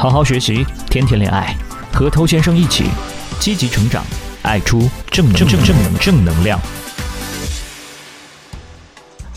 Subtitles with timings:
[0.00, 1.54] 好好学习，天天恋爱，
[1.92, 2.84] 和偷先生一起
[3.38, 4.02] 积极成长，
[4.40, 6.58] 爱出正正正正能正能量。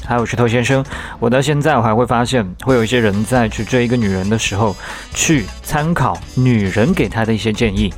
[0.05, 0.81] 嗨，我是偷先生。
[1.20, 4.73] 我到现在我还会发现，会有一些人在去追一个女人的时候，
[5.13, 7.93] 去参考女人给他的一些建议。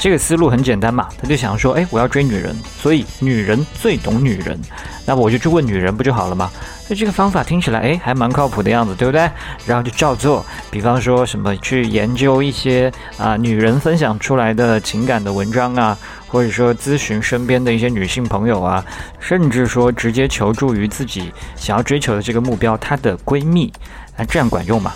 [0.00, 4.58] 这个思路很简单嘛，他就想说，哎，我要追女人，所以女人最懂女人，
[5.04, 6.50] 那我就去问女人不就好了吗？
[6.86, 9.30] 所以这个方法听起来，哎，还蛮靠谱的样子，对不对？
[9.66, 15.96] 然后就照做，比方说什么去研究一些啊女人分享出来的情感的文章啊，
[16.26, 18.82] 或者说咨询身边的一些女性朋友啊，
[19.18, 23.70] 甚至说直接求助于自己想要追求的这个目标她的闺蜜，
[24.16, 24.94] 那这样管用吗？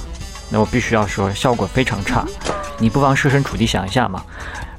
[0.49, 2.25] 那我必须要说，效果非常差。
[2.79, 4.25] 你不妨设身处地想一下嘛。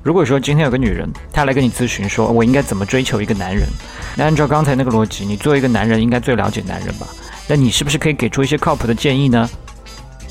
[0.05, 3.68] 如果说今天有个女人，她来跟你咨询，说我应该怎么追求一个男人？
[4.16, 7.08] 那按照刚才那个逻辑，你作为一个男人，应该最了解男人吧？
[7.48, 9.49] 那你是不是可以给出一些靠谱的建议呢？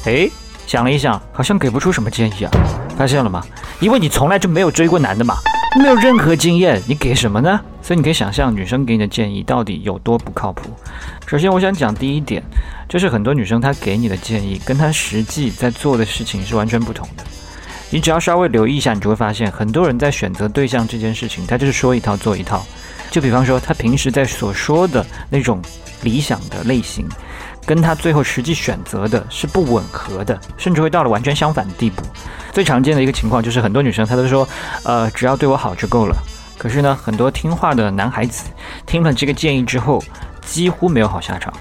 [0.04, 0.30] 诶，
[0.64, 2.52] 想了一想，好像给不出什么建议啊。
[2.96, 3.44] 发现了吗？
[3.80, 5.34] 因为你从来就没有追过男的嘛，
[5.76, 7.60] 没有任何经验，你给什么呢？
[7.82, 10.70] 所以你可以想象，女生给你的建议到底有多不靠谱。
[11.26, 12.40] 首先，我想讲第一点，
[12.88, 17.24] 就是很多女生她给你的建议，跟她实际在做的事情是完全不同的。
[17.90, 22.64] 你只要稍微留意一下，你就会发现，很多人在选择对象这件事情，他就是说一套做一套。
[23.10, 25.62] 就比方说，他平时在所说的那种
[26.02, 27.06] 理想的类型，
[27.64, 32.02] 跟他最后实际选择的是不吻合的，甚至会到了完全相反的地步。
[32.52, 34.48] 最常见的一个情况就是，很多女生她都说，
[34.82, 36.16] 呃，只要对我好就够了。
[36.58, 38.44] 可是呢，很多听话的男孩子
[38.86, 40.02] 听了这个建议之后，
[40.44, 41.52] 几乎没有好下场，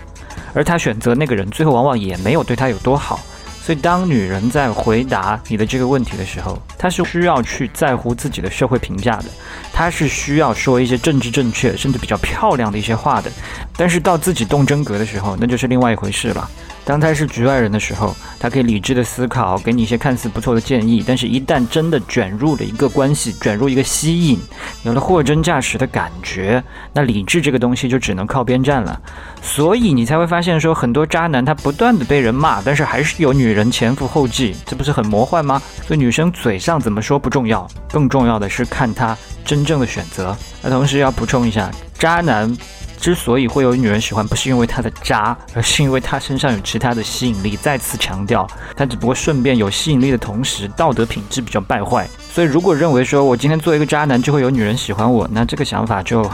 [0.56, 3.20] 而他选择那个人，最后往往也没有对他有多好。
[3.66, 9.26] 所以，当女人在回答你的这个问题的时候，她是需要去在乎自己的社会评价的，
[9.72, 13.32] 她是需要说一些政治正确甚至比较漂亮的一些话的。
[13.78, 16.50] 但是到自己动真格的时候，那就是另外一回事了。
[16.86, 21.04] 当他是局外人的时候，他可以理智的思考，给你一些看似不错的建议。
[21.06, 24.40] 但是，一旦真的卷入了一个关系，卷入一个吸引，
[24.84, 26.62] 有了货真价实的感觉，
[26.92, 29.00] 那理智这个东西就只能靠边站了。
[29.42, 35.62] 所以，你才会发现说，很多渣男他不断的被人骂，但是还是有女人前赴后继，这不是很魔幻吗？
[35.88, 40.36] 所以，女生嘴上怎么说不重要，更重要的是看他真正的选择。
[40.62, 42.56] 那同时要补充一下，渣男。
[43.04, 47.58] 之所以会有女人喜欢，不是因为他的渣，而是因为他身上有其他的吸引力。
[47.58, 48.48] 再次强调，
[48.78, 52.08] 他只不过顺便有吸引力的同时，道德品质比较败坏。
[52.32, 56.26] 所以，如果认为说我今天做一个渣男就会有女人喜欢我，那这个想法就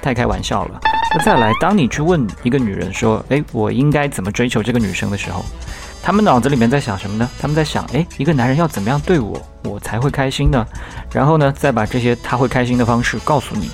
[0.00, 0.80] 太开玩笑了。
[1.12, 5.44] 那再来，当你去问一个女人说：“诶，我应该怎么追求这个女生的时候，
[6.04, 7.28] 他们脑子里面在想什么呢？
[7.40, 10.64] 他们在想：诶，一个男人要怎么样对我，我才会开心呢？
[11.12, 13.68] 然后呢，再把这些他会开心的方式告诉你。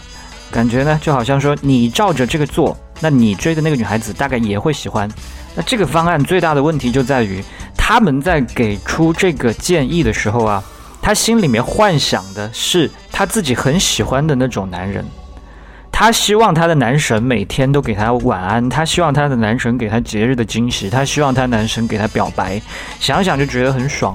[0.51, 5.09] 感觉呢，就好像说你照着这个做，那你追的那个女孩子大概也会喜欢。
[5.55, 7.43] 那这个方案最大的问题就在于，
[7.77, 10.63] 他们在给出这个建议的时候啊，
[11.03, 15.05] 他心里面幻想的是他自己很喜欢的那种男人，
[15.91, 22.61] 他希望他的男神每天都给他晚安，他希望他的男神给他节日的惊喜，他希望他男神给他表白，
[23.01, 24.15] 想想就觉得很爽。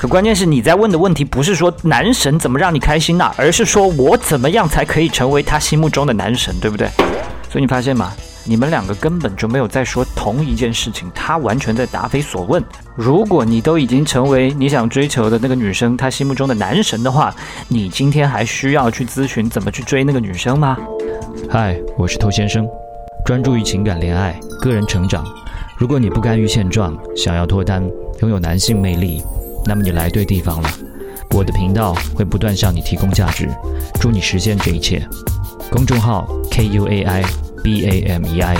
[0.00, 6.88] 可关键是你在问的问题不是说男神怎么让你开心呐，而是说我怎么样才可以成为他心目中的男神，对不对？
[7.50, 8.10] 所以你发现吗？
[8.44, 12.64] 你们两个根本就没有在说同一件事情，他完全在答非所问。
[12.94, 17.34] 如果你都已经成为你想追求的那个女生她心目中的男神的话，
[17.68, 20.78] 你今天还需要去咨询怎么去追那个女生吗？
[21.50, 22.66] 嗨，我是偷先生，
[23.26, 25.22] 专注于情感、恋爱、个人成长。
[25.76, 27.86] 如果你不甘于现状，想要脱单，
[28.20, 29.22] 拥有男性魅力。
[29.64, 30.70] 那么你来对地方了，
[31.30, 33.48] 我的频道会不断向你提供价值，
[34.00, 35.06] 祝你实现这一切。
[35.70, 37.24] 公众号 K U A I
[37.62, 38.56] B A M E I，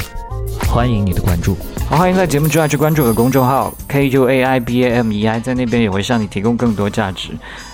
[0.69, 1.57] 欢迎你的关注。
[1.89, 7.31] 好，欢迎在节目之外去关注我的公众号 K U A I B A M E I，在那边也会向你提供更多价值。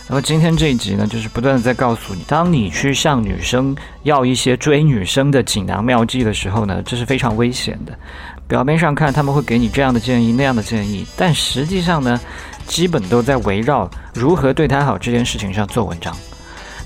[0.09, 7.93] 那么今天这一集呢，就是不断的在告诉你，当你去向女生要一些追女生的锦囊妙计的时候呢，这是非常危险的。
[8.49, 12.21] 表面上看他们会给你这样的建议那样的建议，但实际上呢？
[12.67, 16.13] 基本都在围绕如何对她好这件事情上做文章。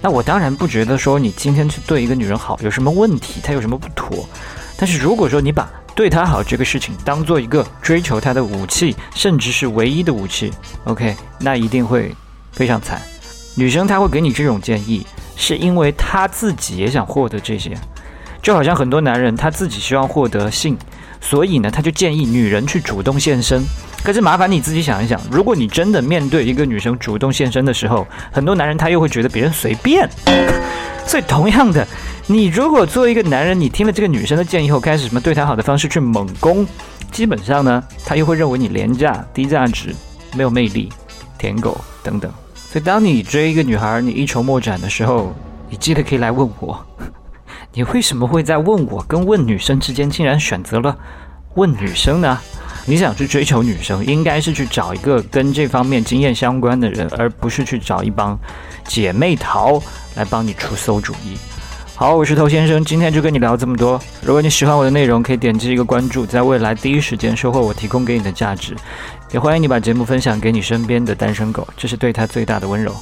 [0.03, 4.29] 那我当然不觉得说你今天去对一个女人好有什么问题，她有什么不妥。
[4.77, 10.53] 但是如果说你把对她好这个事情当做一个追求她的武器，甚至是唯一的武器
[10.85, 12.15] ，OK，那一定会
[12.53, 13.01] 非常惨。
[13.55, 17.75] 女生她会给你这种建议，是因为她自己也想获得这些，
[18.43, 20.77] 就好像很多男人他自己希望获得性，
[21.21, 23.63] 所以呢他就建议女人去主动献身。
[24.03, 30.09] 可是麻烦你自己想一想，如果你真的面对一个女生主动献身的时候，很多男人他又会觉得别人随便。
[31.07, 31.87] 所以同样的，
[32.27, 36.67] 你如果作为一个男人，你听了这个女生的建议后，开始什么对她好的方式去猛攻，
[37.11, 39.95] 基本上呢，他又会认为你廉价、低价值、
[40.35, 40.89] 没有魅力。
[41.37, 42.31] 舔狗等等。
[42.55, 45.35] 所以，当你追一个女孩，你一筹莫展的时候，
[45.71, 46.87] 你记得可以来问我，
[47.73, 50.97] 你为什么会在问我跟问女生之间，竟然选择了
[51.55, 52.39] 问女生呢？
[52.87, 58.37] 你想去追求女生，应该是去找一个跟这方面经验相关的人，而不是去找一帮
[58.85, 59.81] 姐妹淘
[60.17, 61.37] 来帮你出馊主意。
[61.95, 64.01] 好，我是头先生，今天就跟你聊这么多。
[64.23, 68.75] 如果你喜欢我的内容，可以点击一个关注，在未来第一时间收获我提供给你的价值。
[69.31, 72.97] 也欢迎你把节目分享给你身边的单身狗，这是对他最大的温柔。